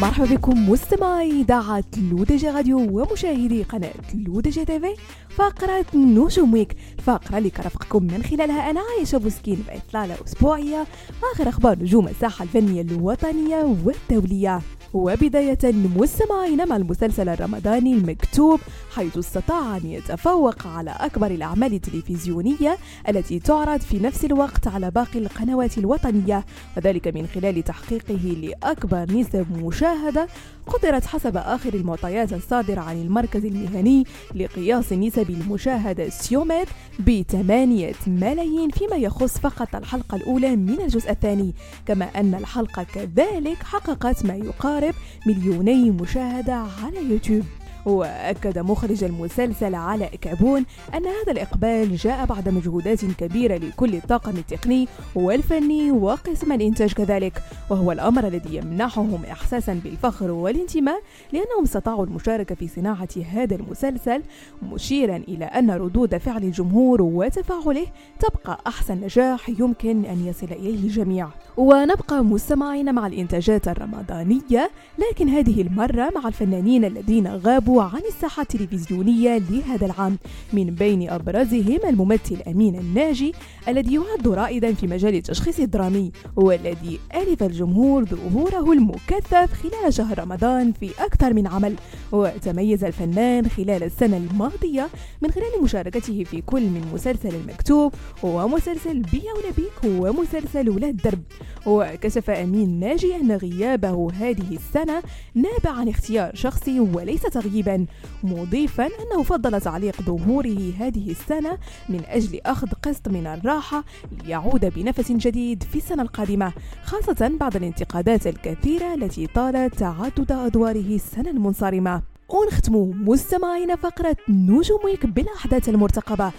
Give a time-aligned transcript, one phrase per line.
[0.00, 4.94] مرحبا بكم مستمعي إذاعة L'ODJ Radio ومشاهدي قناة L'ODJ TV
[5.30, 10.86] فقرة نجوم Week الفقرة اللي كرفقكم من خلالها أنا عايشة بوسكين بإطلالة أسبوعية.
[11.34, 14.60] آخر أخبار نجوم الساحة الفنية الوطنية والدولية.
[14.94, 15.58] وبداية
[15.96, 18.60] مستمعين مع المسلسل الرمضاني المكتوب
[18.94, 25.18] حيث استطاع أن يتفوق على أكبر الأعمال التلفزيونية التي تعرض في نفس الوقت على باقي
[25.18, 30.28] القنوات الوطنية وذلك من خلال تحقيقه لأكبر نسب مشاهدة
[30.66, 34.04] قدرت حسب آخر المعطيات الصادرة عن المركز المهني
[34.34, 36.68] لقياس نسب المشاهدة سيوميت
[37.06, 41.54] بثمانية ملايين فيما يخص فقط الحلقة الأولى من الجزء الثاني
[41.86, 44.34] كما أن الحلقة كذلك حققت ما
[44.80, 44.94] يقارب
[45.26, 47.44] مليوني مشاهدة على يوتيوب.
[47.86, 54.88] وأكد مخرج المسلسل علاء كابون أن هذا الإقبال جاء بعد مجهودات كبيرة لكل الطاقم التقني
[55.14, 62.68] والفني وقسم الإنتاج كذلك وهو الأمر الذي يمنحهم إحساسا بالفخر والانتماء لأنهم استطاعوا المشاركة في
[62.68, 64.22] صناعة هذا المسلسل
[64.62, 67.86] مشيرا إلى أن ردود فعل الجمهور وتفاعله
[68.20, 71.28] تبقى أحسن نجاح يمكن أن يصل إليه الجميع.
[71.56, 79.38] ونبقى مستمعين مع الإنتاجات الرمضانية لكن هذه المرة مع الفنانين الذين غابوا عن الساحة التلفزيونية
[79.38, 80.18] لهذا العام
[80.52, 83.34] من بين أبرزهم الممثل أمين الناجي
[83.68, 90.72] الذي يعد رائدا في مجال التشخيص الدرامي والذي ألف الجمهور ظهوره المكثف خلال شهر رمضان
[90.72, 91.74] في أكثر من عمل.
[92.12, 94.88] وتميز الفنان خلال السنة الماضية
[95.22, 101.22] من خلال مشاركته في كل من مسلسل المكتوب ومسلسل بيا ولا بيك ومسلسل ولاد درب.
[101.66, 105.02] وكشف أمين ناجي أن غيابه هذه السنة
[105.34, 107.86] نابع عن اختيار شخصي وليس تغيير تقريبا
[108.22, 111.58] مضيفا أنه فضل تعليق ظهوره هذه السنة
[111.88, 113.84] من أجل أخذ قسط من الراحة
[114.24, 116.52] ليعود بنفس جديد في السنة القادمة
[116.84, 122.02] خاصة بعد الانتقادات الكثيرة التي طالت تعدد أدواره السنة المنصرمة.
[122.28, 122.74] ونختم
[123.08, 126.32] مستمعين فقرة نجوم ويك بالأحداث المرتقبة.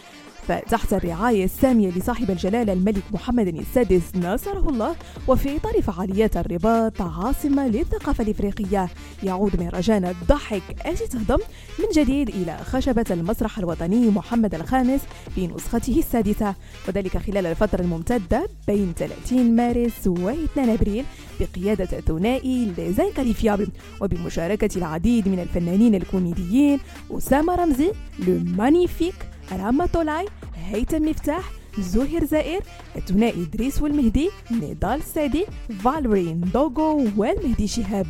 [0.48, 4.96] فتحت الرعاية السامية لصاحب الجلالة الملك محمد السادس ناصره الله
[5.28, 8.90] وفي إطار فعاليات الرباط عاصمة للثقافة الإفريقية.
[9.24, 11.40] يعود مهرجان الضحك أجي تهضم
[11.80, 15.02] من جديد إلى خشبة المسرح الوطني محمد الخامس
[15.36, 16.56] في نسخته السادسة.
[16.88, 21.06] وذلك خلال الفترة الممتدة بين 30 مارس و 2 أبريل
[21.40, 23.68] بقيادة الثنائي Les Inqualifiables
[24.02, 26.80] وبمشاركة العديد من الفنانين الكوميديين
[27.12, 27.92] أسامة رمزي
[28.28, 29.16] Le Magnifique
[29.52, 30.26] راما طولاي
[30.56, 32.62] هيثم مفتاح زهير زائر
[32.96, 35.46] الثنائي إدريس والمهدي نضال سادي
[35.84, 38.08] فالورين دوغو والمهدي شهاب.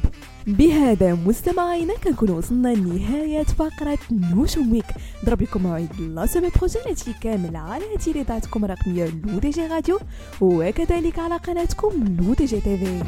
[0.48, 4.86] بهذا مستمعينا كنكون وصلنا لنهاية فقرة نجوم Week.
[5.26, 10.00] ضرب لكم موعد la semaine prochaine هادشي كامل على تيليطاتكم الرقمية L'ODJ Radio
[10.42, 13.04] وكذلك على قناتكم L'ODJ TV